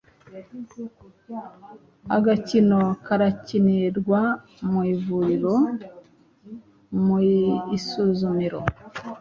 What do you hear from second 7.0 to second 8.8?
mu isuzumiro.